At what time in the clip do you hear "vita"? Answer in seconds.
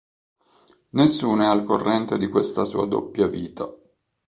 3.27-3.71